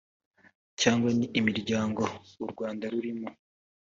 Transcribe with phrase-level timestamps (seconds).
[0.81, 2.03] cyangwa n imiryango
[2.43, 3.27] u rwanda rurimo